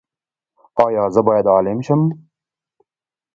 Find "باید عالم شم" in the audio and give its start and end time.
1.27-2.01